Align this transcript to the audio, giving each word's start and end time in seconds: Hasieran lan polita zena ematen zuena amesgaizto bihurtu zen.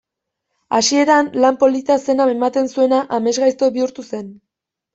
Hasieran 0.77 1.29
lan 1.43 1.59
polita 1.65 1.99
zena 2.07 2.27
ematen 2.37 2.73
zuena 2.73 3.05
amesgaizto 3.21 3.73
bihurtu 3.79 4.11
zen. 4.13 4.29